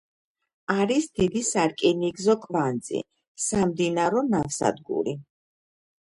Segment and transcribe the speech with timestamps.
[0.75, 3.01] არის დიდი სარკინიგზო კვანძი,
[3.47, 5.15] სამდინარო ნავსადგური.